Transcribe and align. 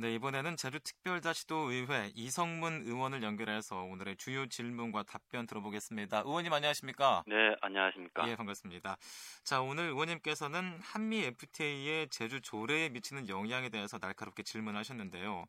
네, 0.00 0.14
이번에는 0.14 0.56
제주특별자치도 0.56 1.72
의회 1.72 2.12
이성문 2.14 2.84
의원을 2.86 3.24
연결해서 3.24 3.82
오늘의 3.82 4.16
주요 4.16 4.46
질문과 4.46 5.02
답변 5.02 5.44
들어보겠습니다. 5.44 6.22
의원님 6.24 6.52
안녕하십니까? 6.52 7.24
네, 7.26 7.56
안녕하십니까? 7.60 8.28
예, 8.28 8.36
반갑습니다. 8.36 8.96
자, 9.42 9.60
오늘 9.60 9.86
의원님께서는 9.86 10.78
한미 10.80 11.24
FTA의 11.24 12.10
제주 12.10 12.40
조례에 12.40 12.90
미치는 12.90 13.28
영향에 13.28 13.70
대해서 13.70 13.98
날카롭게 14.00 14.44
질문하셨는데요. 14.44 15.46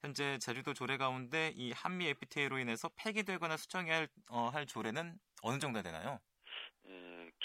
현재 0.00 0.38
제주도 0.38 0.74
조례 0.74 0.96
가운데 0.96 1.52
이 1.56 1.72
한미 1.72 2.06
FTA로 2.06 2.60
인해서 2.60 2.88
폐기되거나 2.94 3.56
수정해야 3.56 3.96
할, 3.96 4.08
어, 4.28 4.48
할 4.48 4.64
조례는 4.64 5.18
어느 5.42 5.58
정도 5.58 5.82
되나요? 5.82 6.20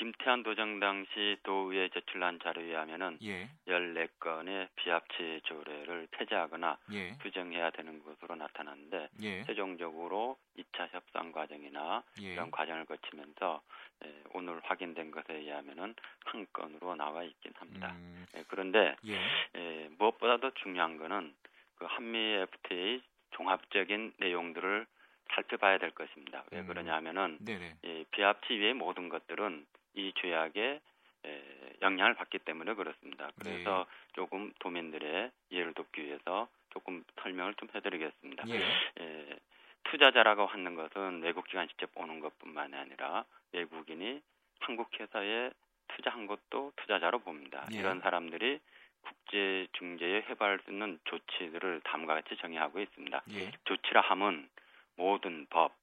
김태한 0.03 0.43
도정 0.43 0.81
당시 0.81 1.37
도의회 1.43 1.87
제출한 1.93 2.37
자료에 2.43 2.65
의하면은 2.65 3.17
예. 3.23 3.47
14건의 3.69 4.67
비합치 4.75 5.39
조례를 5.45 6.09
폐지하거나 6.11 6.77
예. 6.91 7.13
수정해야 7.21 7.69
되는 7.69 8.03
것으로 8.03 8.35
나타났는데 8.35 9.07
예. 9.21 9.43
최종적으로 9.43 10.37
2차 10.57 10.89
협상 10.91 11.31
과정이나 11.31 12.03
예. 12.21 12.33
이런 12.33 12.51
과정을 12.51 12.83
거치면서 12.83 13.61
예, 14.03 14.13
오늘 14.33 14.59
확인된 14.63 15.11
것에 15.11 15.35
의하면은 15.35 15.95
한 16.25 16.47
건으로 16.51 16.95
나와 16.95 17.23
있긴 17.23 17.53
합니다. 17.55 17.93
음. 17.95 18.25
예, 18.35 18.43
그런데 18.49 18.97
예. 19.07 19.17
예, 19.55 19.89
무엇보다도 19.97 20.51
중요한 20.55 20.97
거는 20.97 21.33
그 21.75 21.85
한미 21.85 22.17
FTA 22.17 23.01
종합적인 23.31 24.15
내용들을 24.17 24.85
살펴봐야 25.33 25.77
될 25.77 25.91
것입니다. 25.91 26.43
왜 26.51 26.59
음. 26.59 26.67
그러냐면은 26.67 27.37
음. 27.47 27.77
이 27.83 28.03
비합치 28.11 28.53
외의 28.55 28.73
모든 28.73 29.07
것들은 29.07 29.65
이 29.95 30.13
죄악에 30.15 30.81
에, 31.25 31.43
영향을 31.81 32.15
받기 32.15 32.39
때문에 32.39 32.73
그렇습니다. 32.73 33.31
그래서 33.39 33.85
네. 33.87 34.13
조금 34.13 34.51
도민들의 34.59 35.31
이해를 35.49 35.73
돕기 35.73 36.03
위해서 36.03 36.47
조금 36.71 37.03
설명을 37.21 37.53
좀 37.55 37.69
해드리겠습니다. 37.73 38.43
예. 38.49 39.03
에, 39.03 39.39
투자자라고 39.85 40.45
하는 40.45 40.75
것은 40.75 41.21
외국 41.21 41.45
기관 41.47 41.67
직접 41.67 41.89
오는 41.95 42.19
것뿐만 42.19 42.73
아니라 42.73 43.25
외국인이 43.51 44.21
한국 44.59 44.89
회사에 44.99 45.51
투자한 45.89 46.27
것도 46.27 46.73
투자자로 46.77 47.19
봅니다. 47.19 47.65
예. 47.73 47.79
이런 47.79 47.99
사람들이 48.01 48.59
국제 49.01 49.67
중재에 49.73 50.23
해부할 50.29 50.59
수 50.63 50.71
있는 50.71 50.99
조치들을 51.03 51.81
다음과 51.83 52.15
같이 52.15 52.35
정의하고 52.37 52.79
있습니다. 52.79 53.23
예. 53.31 53.51
조치라 53.65 54.01
함은 54.01 54.49
모든 54.95 55.45
법, 55.49 55.73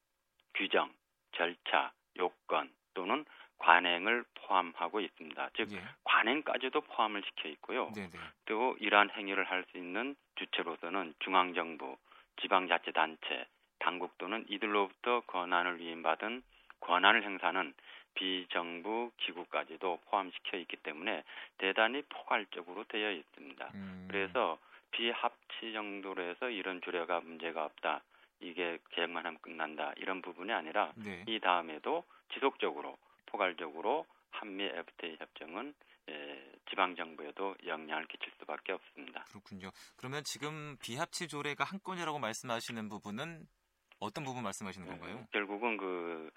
규정, 0.55 0.91
절차, 1.33 1.93
요건 2.17 2.71
또는 2.93 3.25
관행을 3.61 4.23
포함하고 4.35 4.99
있습니다. 4.99 5.49
즉 5.55 5.71
예. 5.73 5.83
관행까지도 6.03 6.81
포함을 6.81 7.21
시켜 7.23 7.47
있고요. 7.49 7.91
네네. 7.93 8.11
또 8.45 8.75
이러한 8.79 9.11
행위를 9.11 9.43
할 9.45 9.63
수 9.71 9.77
있는 9.77 10.15
주체로서는 10.35 11.13
중앙정부, 11.19 11.95
지방자치단체, 12.41 13.45
당국 13.79 14.17
또는 14.17 14.43
이들로부터 14.49 15.21
권한을 15.21 15.79
위임받은 15.79 16.41
권한을 16.79 17.23
행사하는 17.23 17.73
비정부 18.15 19.11
기구까지도 19.17 19.99
포함시켜 20.05 20.57
있기 20.57 20.77
때문에 20.77 21.23
대단히 21.59 22.01
포괄적으로 22.09 22.83
되어 22.85 23.11
있습니다. 23.11 23.71
음. 23.75 24.07
그래서 24.09 24.57
비합치 24.91 25.71
정도로 25.73 26.21
해서 26.23 26.49
이런 26.49 26.81
조례가 26.81 27.21
문제가 27.21 27.63
없다. 27.65 28.01
이게 28.41 28.79
계획만 28.89 29.25
하면 29.25 29.39
끝난다. 29.39 29.93
이런 29.97 30.21
부분이 30.21 30.51
아니라 30.51 30.91
네. 30.95 31.23
이 31.27 31.39
다음에도 31.39 32.03
지속적으로 32.33 32.97
포괄적으로 33.31 34.05
한미 34.31 34.63
FTA 34.63 35.17
협정은 35.19 35.73
예, 36.09 36.51
지방 36.69 36.95
정부에도 36.95 37.55
영향을 37.65 38.07
끼칠 38.07 38.31
수밖에 38.39 38.73
없습니다. 38.73 39.23
그렇군요. 39.25 39.69
그러면 39.97 40.23
지금 40.23 40.77
비합치 40.81 41.27
조례가 41.27 41.63
한 41.63 41.79
건이라고 41.83 42.19
말씀하시는 42.19 42.89
부분은 42.89 43.47
어떤 43.99 44.23
부분 44.23 44.43
말씀하시는 44.43 44.87
건가요? 44.87 45.15
음, 45.17 45.27
결국은 45.31 45.77
그 45.77 46.31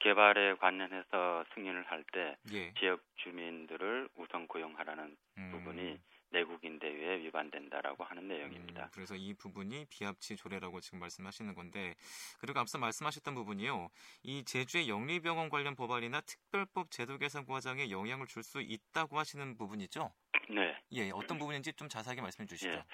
개발에 0.00 0.54
관련해서 0.56 1.44
승인을 1.54 1.84
할때 1.84 2.36
예. 2.52 2.72
지역 2.74 3.02
주민들을 3.16 4.08
우선 4.16 4.46
고용하라는 4.46 5.16
음. 5.38 5.50
부분이 5.52 5.98
내국인 6.30 6.78
대회에 6.78 7.18
위반된다라고 7.20 8.04
하는 8.04 8.28
내용입니다. 8.28 8.84
음, 8.84 8.88
그래서 8.92 9.14
이 9.16 9.34
부분이 9.34 9.86
비합치 9.90 10.36
조례라고 10.36 10.80
지금 10.80 10.98
말씀하시는 11.00 11.54
건데 11.54 11.94
그리고 12.40 12.60
앞서 12.60 12.78
말씀하셨던 12.78 13.34
부분이요. 13.34 13.88
이 14.22 14.44
제주의 14.44 14.88
영리병원 14.88 15.48
관련 15.50 15.74
법안이나 15.74 16.20
특별법 16.22 16.90
제도 16.90 17.18
개선 17.18 17.44
과정에 17.46 17.90
영향을 17.90 18.26
줄 18.26 18.40
수 18.42 18.60
있다고 18.62 19.18
하시는 19.18 19.54
부분이죠? 19.56 20.10
네. 20.48 20.74
예, 20.92 21.10
어떤 21.10 21.38
부분인지 21.38 21.74
좀 21.74 21.88
자세하게 21.88 22.22
말씀해 22.22 22.46
주시죠. 22.46 22.70
예. 22.70 22.84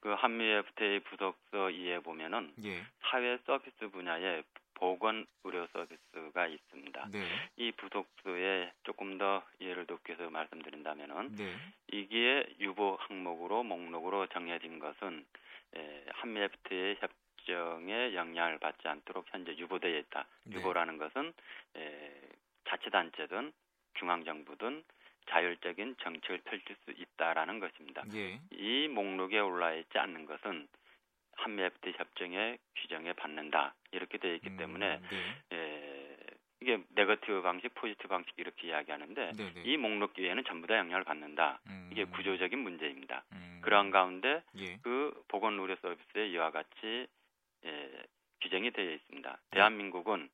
그 0.00 0.10
한미 0.12 0.44
FTA 0.44 1.00
부속서 1.00 1.70
이에 1.70 1.98
보면은 2.00 2.52
예. 2.64 2.82
사회 3.10 3.38
서비스 3.46 3.88
분야에 3.90 4.42
보건 4.82 5.24
의료 5.44 5.64
서비스가 5.68 6.48
있습니다. 6.48 7.08
네. 7.12 7.24
이 7.56 7.70
부속서에 7.70 8.72
조금 8.82 9.16
더 9.16 9.44
이해를 9.60 9.86
돕기 9.86 10.10
위해서 10.10 10.28
말씀드린다면은 10.28 11.36
네. 11.36 11.54
이게 11.92 12.44
유보 12.58 12.96
항목으로 12.98 13.62
목록으로 13.62 14.26
정해진 14.26 14.80
것은 14.80 15.24
에, 15.76 16.04
한미 16.08 16.40
FTA 16.40 16.96
협정에 16.98 18.14
영향을 18.16 18.58
받지 18.58 18.88
않도록 18.88 19.26
현재 19.30 19.56
유보되어 19.56 19.96
있다. 19.98 20.26
네. 20.46 20.56
유보라는 20.56 20.98
것은 20.98 21.32
에, 21.76 22.10
자치단체든 22.64 23.52
중앙정부든 23.94 24.82
자율적인 25.30 25.94
정책을 26.02 26.40
펼칠 26.44 26.74
수 26.84 26.90
있다라는 26.90 27.60
것입니다. 27.60 28.02
예. 28.14 28.40
이 28.50 28.88
목록에 28.88 29.38
올라 29.38 29.72
있지 29.74 29.96
않는 29.96 30.26
것은 30.26 30.66
한미 31.36 31.62
FTA 31.62 31.94
협정의 31.96 32.58
규정에 32.76 33.12
받는다 33.14 33.74
이렇게 33.90 34.18
되어 34.18 34.34
있기 34.34 34.50
음, 34.50 34.56
때문에 34.56 35.00
네. 35.00 35.36
예, 35.52 36.16
이게 36.60 36.80
네거티브 36.90 37.42
방식, 37.42 37.74
포지티브 37.74 38.08
방식 38.08 38.32
이렇게 38.36 38.68
이야기하는데 38.68 39.32
네네. 39.32 39.52
네. 39.54 39.62
이 39.64 39.76
목록 39.76 40.14
기에는 40.14 40.44
전부 40.44 40.66
다 40.66 40.78
영향을 40.78 41.04
받는다. 41.04 41.60
음. 41.66 41.88
이게 41.90 42.04
구조적인 42.04 42.58
문제입니다. 42.58 43.24
음. 43.32 43.60
그러한 43.62 43.90
가운데 43.90 44.42
예. 44.56 44.78
그 44.82 45.12
보건 45.28 45.58
의료 45.58 45.74
서비스에 45.76 46.28
이와 46.28 46.50
같이 46.52 47.06
예, 47.64 48.04
규정이 48.40 48.70
되어 48.70 48.92
있습니다. 48.92 49.30
네. 49.30 49.38
대한민국은 49.50 50.30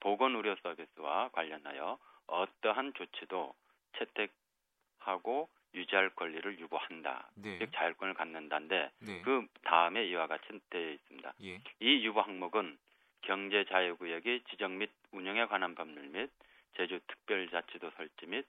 보건 0.00 0.36
의료 0.36 0.54
서비스와 0.56 1.30
관련하여 1.30 1.98
어떠한 2.26 2.94
조치도 2.94 3.54
채택하고 3.98 5.48
유지할 5.74 6.10
권리를 6.10 6.58
유보한다. 6.58 7.28
네. 7.34 7.58
즉 7.58 7.70
자율권을 7.74 8.14
갖는다인데 8.14 8.90
네. 9.00 9.20
그 9.22 9.46
다음에 9.62 10.04
이와 10.06 10.26
같이 10.26 10.46
되어 10.70 10.90
있습니다. 10.90 11.34
예. 11.42 11.60
이 11.80 12.06
유보 12.06 12.20
항목은 12.20 12.78
경제 13.22 13.64
자유구역의 13.64 14.42
지정 14.50 14.78
및 14.78 14.90
운영에 15.12 15.46
관한 15.46 15.74
법률 15.74 16.04
및 16.08 16.30
제주 16.76 17.00
특별자치도 17.06 17.90
설치 17.96 18.26
및 18.26 18.46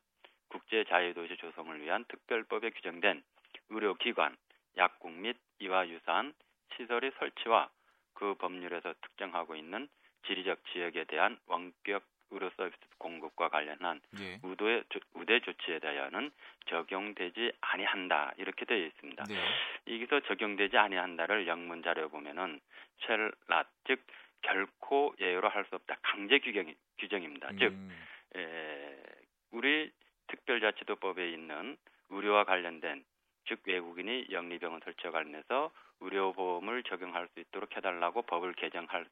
국제 0.47 0.83
자유도시 0.85 1.37
조성을 1.37 1.81
위한 1.81 2.05
특별법에 2.05 2.71
규정된 2.71 3.23
의료기관, 3.69 4.35
약국 4.77 5.11
및 5.11 5.37
이와 5.59 5.87
유사한 5.89 6.33
시설의 6.75 7.11
설치와 7.17 7.69
그 8.13 8.35
법률에서 8.35 8.93
특정하고 9.01 9.55
있는 9.55 9.87
지리적 10.27 10.63
지역에 10.71 11.05
대한 11.05 11.37
원격 11.47 12.03
의료 12.35 12.49
서비스 12.57 12.77
공급과 12.97 13.49
관련한 13.49 14.01
예. 14.19 14.39
우대, 14.43 14.83
우대 15.13 15.39
조치에 15.39 15.79
대하여는 15.79 16.31
적용되지 16.67 17.53
아니한다 17.61 18.33
이렇게 18.37 18.65
되어 18.65 18.77
있습니다. 18.77 19.23
네. 19.29 19.35
여기서 19.87 20.19
적용되지 20.21 20.77
아니한다를 20.77 21.47
영문 21.47 21.81
자료 21.81 22.09
보면은 22.09 22.59
쉘라 23.05 23.63
즉 23.87 24.03
결코 24.41 25.15
예외로 25.19 25.49
할 25.49 25.65
수 25.65 25.75
없다 25.75 25.95
강제 26.03 26.39
규정 26.39 26.71
규정입니다. 26.99 27.49
음. 27.51 27.57
즉 27.57 28.39
에, 28.39 28.95
우리 29.51 29.91
특별자치도법에 30.27 31.29
있는 31.31 31.77
의료와 32.09 32.43
관련된 32.43 33.03
즉 33.47 33.61
외국인이 33.65 34.27
영리병원 34.29 34.81
설치와 34.83 35.13
관련해서 35.13 35.71
의료보험을 36.01 36.83
적용할 36.83 37.27
수 37.33 37.39
있도록 37.39 37.75
해달라고 37.77 38.23
법을 38.23 38.53
개정할 38.53 39.05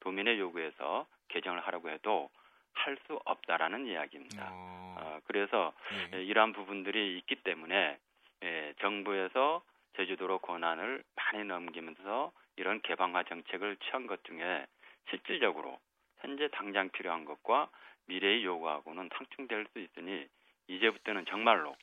도민의 0.00 0.38
요구에서 0.38 1.06
개정을 1.28 1.60
하라고 1.66 1.88
해도 1.90 2.30
할 2.76 2.96
수 3.06 3.20
없다라는 3.24 3.86
이야기입니다. 3.86 4.48
어. 4.50 4.96
어, 4.98 5.20
그래서 5.24 5.72
예. 6.14 6.22
이러한 6.22 6.52
부분들이 6.52 7.18
있기 7.18 7.36
때문에 7.36 7.98
예, 8.42 8.74
정부에서 8.80 9.62
제주도로 9.96 10.38
권한을 10.38 11.02
많이 11.14 11.44
넘기면서 11.44 12.32
이런 12.56 12.80
개방화 12.82 13.24
정책을 13.24 13.76
취한 13.76 14.06
것 14.06 14.22
중에 14.24 14.66
실질적으로 15.10 15.78
현재 16.18 16.48
당장 16.48 16.90
필요한 16.90 17.24
것과 17.24 17.68
미래의 18.06 18.44
요구하고는 18.44 19.10
상충될 19.14 19.66
수 19.72 19.78
있으니 19.78 20.26
이제부터는 20.68 21.26
정말로 21.26 21.76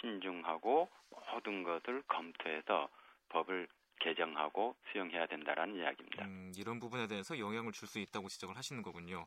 신중하고 0.00 0.88
모든 1.32 1.62
것을 1.62 2.02
검토해서 2.08 2.88
법을 3.28 3.68
개정하고 4.00 4.76
수용해야 4.92 5.26
된다라는 5.26 5.76
이야기입니다. 5.76 6.24
음, 6.24 6.52
이런 6.56 6.78
부분에 6.80 7.06
대해서 7.06 7.38
영향을 7.38 7.72
줄 7.72 7.86
수 7.86 7.98
있다고 8.00 8.28
지적을 8.28 8.56
하시는 8.56 8.82
거군요. 8.82 9.26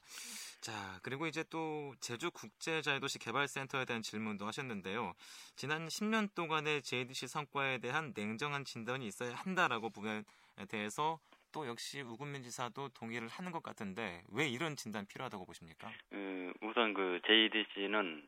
자, 0.60 1.00
그리고 1.02 1.28
이제 1.28 1.44
또 1.50 1.94
제주 2.02 2.30
국제자유도시 2.32 3.20
개발센터에 3.20 3.86
대한 3.86 4.02
질문도 4.02 4.46
하셨는데요. 4.46 5.14
지난 5.56 5.88
10년 5.88 6.36
동안의 6.36 6.82
JDC 6.82 7.28
성과에 7.28 7.78
대한 7.78 8.12
냉정한 8.16 8.66
진단이 8.66 9.08
있어야 9.08 9.34
한다라고 9.34 9.90
부분에 9.92 10.24
대해서 10.70 11.20
또 11.52 11.68
역시 11.68 12.02
우금민 12.02 12.44
지사도 12.44 12.90
동의를 12.90 13.28
하는 13.30 13.52
것 13.52 13.64
같은데 13.64 14.22
왜 14.32 14.48
이런 14.48 14.76
진단 14.76 15.06
필요하다고 15.08 15.46
보십니까? 15.46 15.90
음, 16.12 16.54
우선 16.62 16.94
그 16.94 17.20
JDC는 17.26 18.28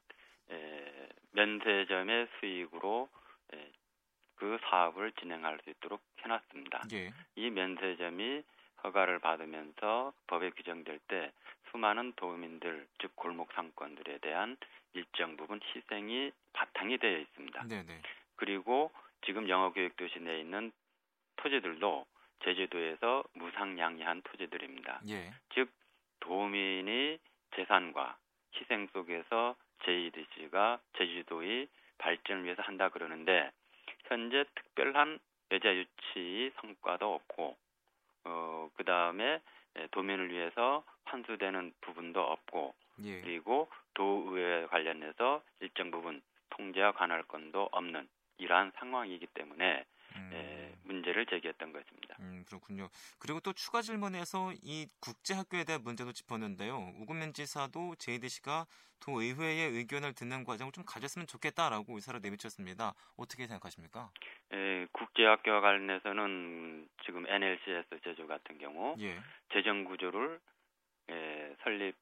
에, 0.49 1.09
면세점의 1.31 2.27
수익으로 2.39 3.09
에, 3.53 3.71
그 4.41 4.57
사업을 4.63 5.11
진행할 5.11 5.59
수 5.63 5.69
있도록 5.69 6.01
해놨습니다. 6.23 6.81
예. 6.93 7.13
이 7.35 7.51
면세점이 7.51 8.41
허가를 8.83 9.19
받으면서 9.19 10.13
법에 10.25 10.49
규정될 10.49 10.97
때 11.07 11.31
수많은 11.69 12.13
도민들, 12.15 12.87
즉 12.99 13.15
골목 13.15 13.53
상권들에 13.53 14.17
대한 14.17 14.57
일정 14.93 15.37
부분 15.37 15.59
희생이 15.63 16.31
바탕이 16.53 16.97
되어 16.97 17.19
있습니다. 17.19 17.67
네네. 17.67 18.01
그리고 18.35 18.91
지금 19.23 19.47
영어교육도시 19.47 20.21
내에 20.21 20.39
있는 20.39 20.71
토지들도 21.35 22.07
제주도에서 22.43 23.23
무상양이한 23.33 24.23
토지들입니다. 24.23 25.01
예. 25.09 25.31
즉 25.53 25.71
도민이 26.19 27.19
재산과 27.55 28.17
희생 28.55 28.87
속에서 28.91 29.55
JDC가 29.85 30.79
제주도의 30.97 31.67
발전을 31.99 32.45
위해서 32.45 32.63
한다 32.63 32.89
그러는데 32.89 33.51
현재 34.11 34.43
특별한 34.55 35.19
여자 35.51 35.73
유치 35.73 36.51
성과도 36.59 37.15
없고 37.15 37.55
어 38.25 38.69
그 38.75 38.83
다음에 38.83 39.39
도민을 39.91 40.31
위해서 40.31 40.83
환수되는 41.05 41.73
부분도 41.81 42.19
없고 42.19 42.73
예. 43.05 43.21
그리고 43.21 43.69
도의회 43.93 44.67
관련해서 44.67 45.41
일정 45.59 45.91
부분 45.91 46.21
통제와 46.49 46.91
관할권도 46.93 47.69
없는 47.71 48.07
이러한 48.37 48.71
상황이기 48.75 49.27
때문에 49.27 49.85
음. 50.15 50.29
에, 50.33 50.73
문제를 50.83 51.25
제기했던 51.25 51.71
것입니다. 51.73 52.15
음, 52.19 52.43
그렇군요. 52.47 52.89
그리고 53.19 53.39
또 53.39 53.53
추가 53.53 53.81
질문에서 53.81 54.53
이 54.61 54.87
국제학교에 54.99 55.63
대한 55.63 55.83
문제도 55.83 56.11
짚었는데요. 56.11 56.93
우금민 56.99 57.33
지사도 57.33 57.95
JDC가 57.95 58.65
도의회의 58.99 59.71
의견을 59.71 60.13
듣는 60.13 60.43
과정을 60.43 60.71
좀 60.71 60.83
가졌으면 60.85 61.27
좋겠다라고 61.27 61.95
의사를 61.95 62.19
내비쳤습니다. 62.21 62.93
어떻게 63.17 63.47
생각하십니까? 63.47 64.11
에, 64.53 64.85
국제학교와 64.91 65.61
관련해서는 65.61 66.87
지금 67.05 67.25
NLCS 67.27 67.99
제조 68.03 68.27
같은 68.27 68.57
경우 68.59 68.95
예. 68.99 69.17
재정 69.53 69.85
구조를 69.85 70.39
에, 71.09 71.55
설립 71.63 71.95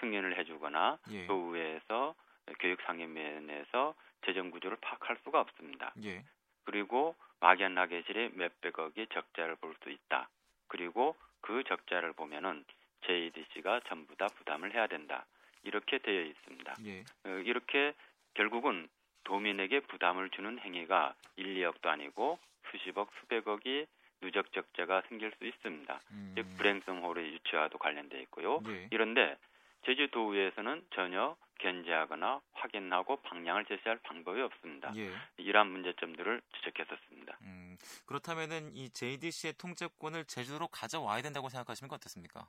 승인을 0.00 0.38
해주거나 0.38 0.98
예. 1.10 1.26
도의회에서 1.26 2.14
교육 2.58 2.80
상임위원회에서 2.82 3.94
재정 4.26 4.50
구조를 4.50 4.78
파악할 4.80 5.18
수가 5.22 5.40
없습니다. 5.40 5.92
예. 6.02 6.24
그리고 6.70 7.16
막연하게 7.40 8.04
몇백억의 8.34 9.08
적자를 9.12 9.56
볼 9.56 9.74
수 9.82 9.90
있다. 9.90 10.28
그리고 10.68 11.16
그 11.40 11.64
적자를 11.64 12.12
보면은 12.12 12.64
JDC가 13.06 13.80
전부 13.88 14.14
다 14.16 14.26
부담을 14.36 14.74
해야 14.74 14.86
된다. 14.86 15.24
이렇게 15.62 15.98
되어 15.98 16.22
있습니다. 16.22 16.76
예. 16.84 17.04
어, 17.24 17.28
이렇게 17.44 17.94
결국은 18.34 18.88
도민에게 19.24 19.80
부담을 19.80 20.30
주는 20.30 20.58
행위가 20.58 21.14
1, 21.36 21.54
2억도 21.56 21.86
아니고 21.86 22.38
수십억, 22.70 23.10
수백억이 23.20 23.86
누적 24.20 24.52
적자가 24.52 25.02
생길 25.08 25.32
수 25.38 25.46
있습니다. 25.46 26.00
음. 26.12 26.32
즉 26.36 26.46
불행성 26.56 27.02
호르의 27.02 27.32
유치와도 27.34 27.78
관련돼 27.78 28.20
있고요. 28.22 28.62
예. 28.68 28.88
이런데 28.90 29.36
제주도의회에서는 29.84 30.86
전혀 30.94 31.36
견제하거나 31.58 32.40
확인하고 32.52 33.16
방향을 33.22 33.66
제시할 33.66 33.98
방법이 34.02 34.40
없습니다. 34.40 34.92
예. 34.96 35.10
이러한 35.36 35.70
문제점들을 35.70 36.40
지적했었습니다. 36.56 37.38
음, 37.42 37.76
그렇다면은 38.06 38.74
이 38.74 38.88
JDC의 38.90 39.54
통제권을 39.58 40.24
제주도로 40.24 40.68
가져와야 40.68 41.20
된다고 41.22 41.48
생각하시면 41.48 41.90
어떻습니까? 41.92 42.46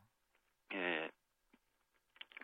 예. 0.74 1.10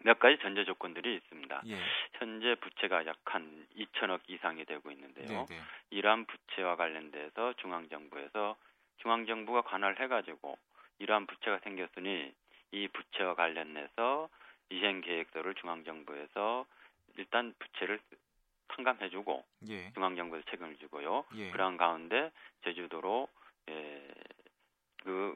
몇 0.04 0.20
가지 0.20 0.38
전제 0.42 0.66
조건들이 0.66 1.16
있습니다. 1.16 1.62
예. 1.68 1.78
현재 2.20 2.56
부채가 2.56 3.06
약 3.06 3.18
한 3.38 3.68
2천억 3.76 4.22
이상이 4.28 4.66
되고 4.66 4.92
있는데요. 4.92 5.28
네네. 5.28 5.46
네. 5.50 5.62
이러한 5.92 6.26
부채와 6.26 6.76
관련돼서 6.76 7.54
중앙정부에서 7.58 8.56
중앙정부가 8.98 9.62
관할해 9.62 10.08
가지고 10.08 10.58
이러한 11.00 11.28
부채가 11.28 11.60
생겼으니 11.60 12.34
이 12.72 12.88
부채와 12.88 13.36
관련해서 13.36 14.30
이행 14.70 15.02
계획서를 15.02 15.56
중앙정부에서 15.56 16.66
일단 17.18 17.54
부채를 17.60 18.00
탕감해주고 18.68 19.44
예. 19.70 19.92
중앙정부에서 19.94 20.46
책임을 20.52 20.78
지고요. 20.78 21.26
예. 21.36 21.52
그러한 21.52 21.78
가운데 21.78 22.32
제주도로 22.64 23.28
예, 23.70 24.08
그, 25.04 25.36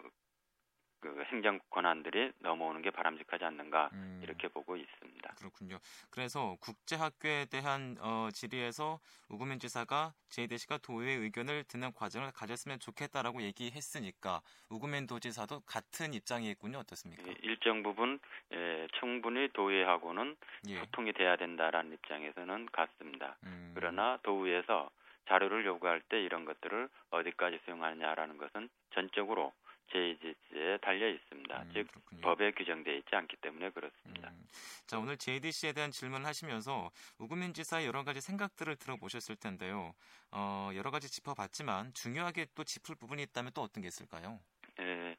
그 1.01 1.23
행정 1.31 1.59
권한들이 1.71 2.31
넘어오는 2.39 2.81
게 2.83 2.91
바람직하지 2.91 3.43
않는가 3.43 3.89
음. 3.93 4.19
이렇게 4.23 4.47
보고 4.47 4.77
있습니다. 4.77 5.33
그렇군요. 5.35 5.79
그래서 6.11 6.55
국제학교에 6.61 7.45
대한 7.45 7.97
어, 7.99 8.29
질의에서 8.31 8.99
우구민 9.27 9.59
지사가 9.59 10.13
JDC가 10.29 10.77
도의회 10.77 11.13
의견을 11.13 11.63
듣는 11.63 11.91
과정을 11.93 12.31
가졌으면 12.33 12.79
좋겠다라고 12.79 13.41
얘기했으니까 13.41 14.41
우구민 14.69 15.07
도지사도 15.07 15.61
같은 15.61 16.13
입장이있군요 16.13 16.77
어떻습니까? 16.77 17.23
예, 17.27 17.35
일정 17.41 17.81
부분 17.81 18.19
예, 18.53 18.87
충분히 18.99 19.49
도의회하고는 19.53 20.37
예. 20.67 20.77
소통이 20.77 21.13
돼야 21.13 21.35
된다라는 21.35 21.93
입장에서는 21.93 22.67
같습니다. 22.71 23.37
음. 23.43 23.71
그러나 23.73 24.19
도의회에서 24.21 24.91
자료를 25.27 25.65
요구할 25.65 26.01
때 26.01 26.21
이런 26.21 26.45
것들을 26.45 26.89
어디까지 27.09 27.59
수용하느냐라는 27.65 28.37
것은 28.37 28.69
전적으로 28.93 29.53
JDC에 29.91 30.77
달려 30.77 31.09
있습니다. 31.09 31.61
음, 31.61 31.71
즉 31.73 31.87
그렇군요. 31.91 32.21
법에 32.21 32.51
규정되어 32.51 32.95
있지 32.95 33.15
않기 33.15 33.37
때문에 33.37 33.69
그렇습니다. 33.71 34.29
음. 34.29 34.43
자 34.87 34.97
오늘 34.97 35.17
JDC에 35.17 35.73
대한 35.73 35.91
질문을 35.91 36.25
하시면서 36.25 36.89
우금민 37.19 37.53
지사의 37.53 37.85
여러 37.87 38.03
가지 38.03 38.21
생각들을 38.21 38.75
들어보셨을 38.77 39.35
텐데요. 39.35 39.93
어, 40.31 40.69
여러 40.75 40.91
가지 40.91 41.11
짚어봤지만 41.11 41.93
중요하게 41.93 42.47
또 42.55 42.63
짚을 42.63 42.95
부분이 42.95 43.21
있다면 43.23 43.51
또 43.53 43.61
어떤 43.61 43.81
게 43.81 43.87
있을까요? 43.87 44.39
예, 44.79 45.17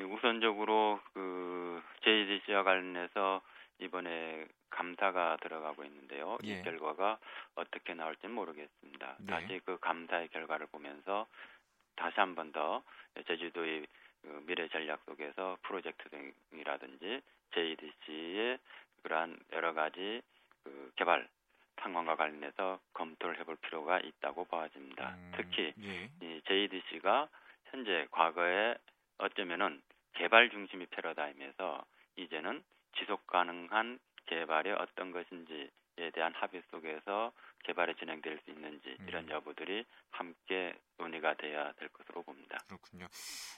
우선적으로 0.00 1.00
그 1.12 1.82
JDC와 2.04 2.62
관련해서 2.62 3.42
이번에 3.78 4.46
감사가 4.70 5.38
들어가고 5.42 5.84
있는데요. 5.84 6.38
예. 6.44 6.60
이 6.60 6.62
결과가 6.62 7.18
어떻게 7.54 7.94
나올지 7.94 8.26
모르겠습니다. 8.26 9.16
네. 9.20 9.26
다시 9.26 9.60
그 9.64 9.78
감사의 9.78 10.28
결과를 10.28 10.66
보면서 10.66 11.26
다시 11.96 12.20
한 12.20 12.34
번 12.34 12.52
더 12.52 12.82
제주도의 13.26 13.86
그 14.22 14.44
미래 14.46 14.68
전략 14.68 15.00
속에서 15.06 15.56
프로젝트 15.62 16.08
등이라든지 16.50 17.20
JDC의 17.54 18.58
그러한 19.02 19.38
여러 19.52 19.72
가지 19.72 20.20
그 20.64 20.92
개발 20.96 21.28
상황과 21.80 22.16
관련해서 22.16 22.80
검토를 22.94 23.38
해볼 23.40 23.56
필요가 23.56 24.00
있다고 24.00 24.44
봐집니다. 24.46 25.14
음, 25.14 25.32
특히 25.36 25.72
예. 25.82 26.10
이 26.20 26.40
JDC가 26.46 27.28
현재 27.66 28.06
과거에 28.10 28.74
어쩌면은 29.18 29.80
개발 30.14 30.50
중심의 30.50 30.86
패러다임에서 30.90 31.84
이제는 32.16 32.64
지속 32.96 33.26
가능한 33.26 33.98
개발이 34.26 34.70
어떤 34.72 35.12
것인지 35.12 35.70
에 35.98 36.10
대한 36.10 36.34
합의 36.34 36.62
속에서 36.70 37.32
개발이 37.64 37.94
진행될 37.96 38.38
수 38.44 38.50
있는지 38.50 38.96
이런 39.08 39.24
음. 39.24 39.30
여부들이 39.30 39.86
함께 40.10 40.74
논의가 40.98 41.34
돼야 41.34 41.72
될 41.72 41.88
것으로 41.88 42.22
봅니다. 42.22 42.58
그렇군요. 42.66 43.06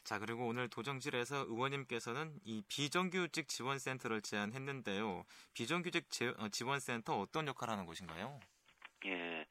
자 0.05 0.21
그리고 0.21 0.47
오늘 0.47 0.69
도정실에서 0.69 1.47
의원님께서는 1.49 2.39
이 2.45 2.63
비정규직 2.69 3.49
지원센터를 3.49 4.23
제안했는데요. 4.23 5.25
비정규직 5.53 6.11
지, 6.11 6.29
어, 6.39 6.49
지원센터 6.49 7.19
어떤 7.19 7.49
역할을 7.49 7.73
하는 7.73 7.87
곳인가요? 7.87 8.39
예. 9.07 9.45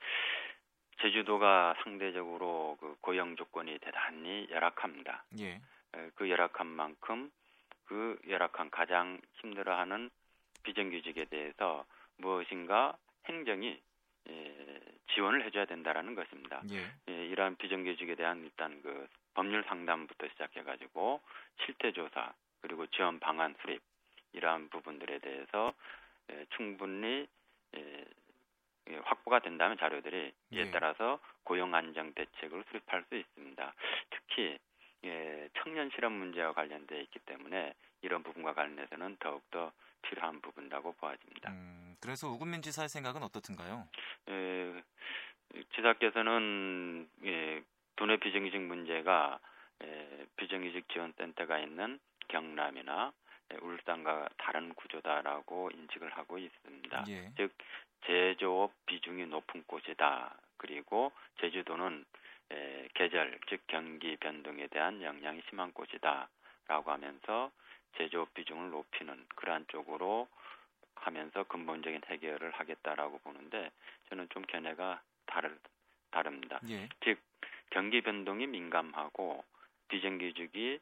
제주도가 1.01 1.75
상대적으로 1.83 2.77
그 2.79 2.95
고용 3.01 3.35
조건이 3.35 3.77
대단히 3.79 4.47
열악합니다. 4.49 5.25
예. 5.39 5.61
그 6.15 6.29
열악한 6.29 6.67
만큼 6.67 7.31
그 7.85 8.17
열악한 8.27 8.69
가장 8.71 9.19
힘들어하는 9.41 10.09
비정규직에 10.63 11.25
대해서 11.25 11.85
무엇인가 12.17 12.97
행정이 13.25 13.79
예, 14.29 14.81
지원을 15.13 15.45
해줘야 15.45 15.65
된다라는 15.65 16.15
것입니다. 16.15 16.61
예. 16.71 16.85
예, 17.09 17.25
이러한 17.27 17.55
비정규직에 17.55 18.15
대한 18.15 18.43
일단 18.43 18.81
그 18.81 19.07
법률 19.33 19.63
상담부터 19.63 20.27
시작해가지고 20.29 21.21
실태 21.65 21.91
조사 21.91 22.33
그리고 22.61 22.87
지원 22.87 23.19
방안 23.19 23.55
수립 23.61 23.81
이러한 24.33 24.69
부분들에 24.69 25.19
대해서 25.19 25.73
예, 26.31 26.45
충분히 26.55 27.27
예, 27.75 28.05
예 28.89 28.95
확보가 29.03 29.39
된다면 29.39 29.77
자료들이 29.77 30.33
이에 30.51 30.59
예. 30.59 30.71
따라서 30.71 31.19
고용 31.43 31.73
안정 31.73 32.13
대책을 32.13 32.63
수립할 32.69 33.05
수 33.09 33.15
있습니다. 33.15 33.73
특히 34.09 34.27
특히 34.37 34.59
예, 35.05 35.49
청년 35.61 35.89
실업 35.93 36.11
문제와 36.11 36.53
관련돼 36.53 37.01
있기 37.01 37.19
때문에 37.19 37.73
이런 38.01 38.23
부분과 38.23 38.53
관련해서는 38.53 39.17
더욱더 39.19 39.71
필요한 40.01 40.41
부분이라고 40.41 40.93
보아집니다. 40.93 41.51
음, 41.51 41.95
그래서 42.01 42.27
우금민 42.29 42.61
지사의 42.61 42.89
생각은 42.89 43.23
어떻든가요? 43.23 43.87
예, 44.29 44.83
지사께서는 45.75 47.07
예, 47.25 47.63
도내 47.95 48.17
비정규직 48.17 48.61
문제가 48.61 49.39
예, 49.83 50.25
비정규직 50.37 50.87
지원센터가 50.89 51.59
있는 51.59 51.99
경남이나 52.27 53.11
예, 53.53 53.57
울산과 53.57 54.29
다른 54.37 54.73
구조다라고 54.73 55.71
인식을 55.73 56.09
하고 56.11 56.37
있습니다. 56.37 57.05
예. 57.09 57.31
즉 57.37 57.53
제조업 58.05 58.73
비중이 58.85 59.25
높은 59.27 59.63
곳이다. 59.65 60.35
그리고 60.57 61.11
제주도는 61.39 62.05
에, 62.51 62.87
계절 62.93 63.39
즉 63.47 63.61
경기 63.67 64.15
변동에 64.17 64.67
대한 64.67 65.01
영향이 65.01 65.41
심한 65.49 65.71
곳이다라고 65.73 66.91
하면서 66.91 67.51
제조업 67.97 68.33
비중을 68.33 68.71
높이는 68.71 69.25
그러한 69.35 69.65
쪽으로 69.69 70.27
하면서 70.95 71.43
근본적인 71.43 72.01
해결을 72.07 72.51
하겠다라고 72.51 73.19
보는데 73.19 73.71
저는 74.09 74.27
좀 74.29 74.43
견해가 74.43 75.01
다르 75.25 75.55
다릅니다. 76.11 76.59
예. 76.69 76.89
즉 77.01 77.19
경기 77.69 78.01
변동이 78.01 78.47
민감하고 78.47 79.43
비정규직이 79.89 80.79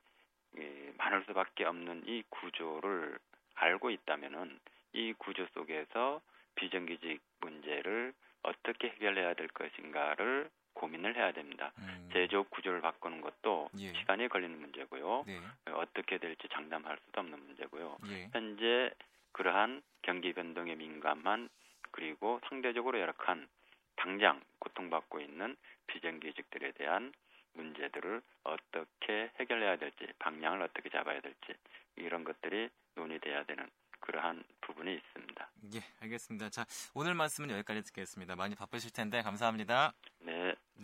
예, 0.58 0.94
많을 0.98 1.24
수밖에 1.26 1.66
없는 1.66 2.04
이 2.08 2.24
구조를 2.30 3.20
알고 3.56 3.90
있다면은 3.90 4.60
이 4.94 5.14
구조 5.18 5.46
속에서 5.54 6.22
비정규직 6.56 7.22
문제를 7.42 8.14
어떻게 8.44 8.90
해결해야 8.90 9.34
될 9.34 9.48
것인가를 9.50 10.50
고민을 10.76 11.16
해야 11.16 11.32
됩니다. 11.32 11.72
음. 11.80 12.10
제조업 12.14 12.50
구조를 12.52 12.82
바꾸는 12.82 13.22
것도 13.22 13.70
예. 13.80 13.94
시간이 13.94 14.28
걸리는 14.28 14.60
문제고요. 14.60 15.24
네. 15.26 15.42
어떻게 15.72 16.18
될지 16.20 16.48
장담할 16.50 16.98
수도 17.06 17.22
없는 17.22 17.40
문제고요. 17.40 17.98
예. 18.08 18.30
현재 18.32 18.92
그러한 19.32 19.82
경기 20.04 20.34
변동에 20.34 20.76
민감한 20.76 21.50
그리고 21.92 22.40
상대적으로 22.48 23.00
열악한 23.00 23.48
당장 23.96 24.42
고통받고 24.60 25.20
있는 25.20 25.56
비정규직들에 25.88 26.74
대한 26.74 27.14
문제들을 27.54 28.22
어떻게 28.44 29.32
해결해야 29.40 29.78
될지 29.78 30.08
방향을 30.20 30.62
어떻게 30.62 30.90
잡아야 30.90 31.22
될지 31.22 31.54
이런 31.96 32.24
것들이 32.24 32.70
논의돼야 32.96 33.46
되는 33.46 33.70
그러한 34.02 34.44
부분이 34.62 34.94
있습니다. 34.94 35.50
예, 35.74 35.80
알겠습니다. 36.02 36.50
자, 36.50 36.66
오늘 36.94 37.14
말씀은 37.14 37.50
여기까지 37.50 37.84
듣겠습니다. 37.84 38.36
많이 38.36 38.56
바쁘실 38.56 38.92
텐데 38.92 39.22
감사합니다. 39.22 39.94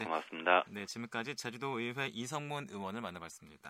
네, 0.02 0.06
고맙습니다. 0.06 0.64
네, 0.70 0.86
지금까지 0.86 1.36
제주도 1.36 1.80
의회 1.80 2.08
이성문 2.08 2.68
의원을 2.70 3.02
만나봤습니다. 3.02 3.60